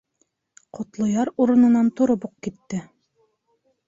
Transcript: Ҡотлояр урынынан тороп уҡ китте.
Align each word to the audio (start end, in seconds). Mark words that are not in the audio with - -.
Ҡотлояр 0.77 1.29
урынынан 1.45 1.91
тороп 1.99 2.25
уҡ 2.29 2.33
китте. 2.47 2.81